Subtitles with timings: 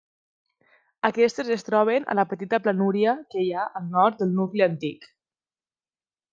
[1.09, 5.07] Aquestes es troben a la petita planúria que hi ha al nord del nucli antic.